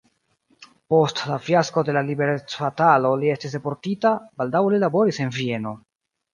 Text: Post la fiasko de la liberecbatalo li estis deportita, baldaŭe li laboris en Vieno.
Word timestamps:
Post 0.93 1.21
la 1.31 1.37
fiasko 1.49 1.83
de 1.91 1.95
la 1.99 2.03
liberecbatalo 2.07 3.13
li 3.25 3.31
estis 3.35 3.55
deportita, 3.61 4.17
baldaŭe 4.43 4.75
li 4.75 4.85
laboris 4.89 5.25
en 5.29 5.39
Vieno. 5.41 5.79